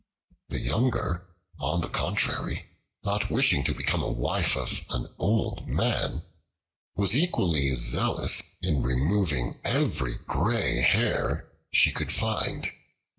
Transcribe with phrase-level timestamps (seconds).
[0.49, 1.27] The younger,
[1.59, 2.65] on the contrary,
[3.03, 6.23] not wishing to become the wife of an old man,
[6.95, 12.71] was equally zealous in removing every gray hair she could find.